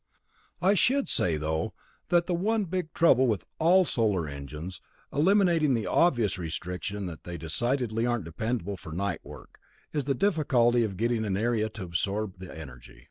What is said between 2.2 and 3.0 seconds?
the one big